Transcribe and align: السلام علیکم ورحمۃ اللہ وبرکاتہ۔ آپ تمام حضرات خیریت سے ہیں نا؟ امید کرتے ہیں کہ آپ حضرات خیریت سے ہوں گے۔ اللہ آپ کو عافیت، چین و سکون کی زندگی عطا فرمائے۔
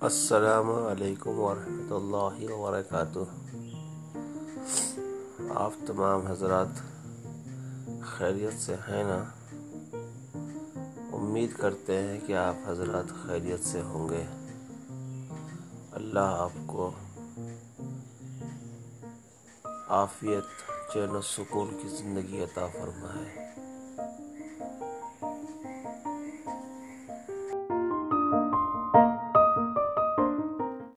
السلام 0.00 0.70
علیکم 0.70 1.30
ورحمۃ 1.30 1.90
اللہ 1.90 2.52
وبرکاتہ۔ 2.52 3.18
آپ 5.54 5.72
تمام 5.86 6.26
حضرات 6.26 6.66
خیریت 8.02 8.60
سے 8.60 8.74
ہیں 8.74 9.04
نا؟ 9.04 9.24
امید 11.12 11.56
کرتے 11.56 12.02
ہیں 12.02 12.20
کہ 12.26 12.36
آپ 12.36 12.54
حضرات 12.66 13.26
خیریت 13.26 13.64
سے 13.64 13.80
ہوں 13.80 14.08
گے۔ 14.08 14.24
اللہ 15.92 16.20
آپ 16.20 16.66
کو 16.66 16.90
عافیت، 19.88 20.44
چین 20.92 21.10
و 21.10 21.20
سکون 21.20 21.78
کی 21.82 21.88
زندگی 21.88 22.44
عطا 22.44 22.66
فرمائے۔ 22.66 23.46